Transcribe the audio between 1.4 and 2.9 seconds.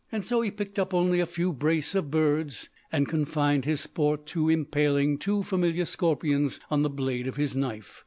brace of birds,